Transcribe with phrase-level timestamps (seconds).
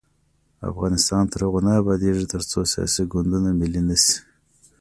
[0.71, 4.15] افغانستان تر هغو نه ابادیږي، ترڅو سیاسي ګوندونه ملي نشي.